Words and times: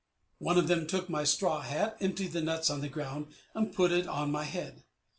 One 0.39 0.57
of 0.57 0.67
them 0.67 0.87
took 0.87 1.11
my 1.11 1.23
straw 1.23 1.61
hat, 1.61 1.95
emptied 1.99 2.31
the 2.31 2.41
nuts 2.41 2.71
on 2.71 2.81
the 2.81 2.89
ground, 2.89 3.27
and 3.53 3.71
put 3.71 3.91
it 3.91 4.07
on 4.07 4.31
my 4.31 4.45
head. 4.45 4.81